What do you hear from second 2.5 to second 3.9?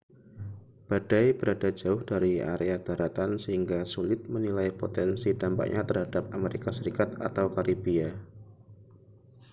area daratan sehingga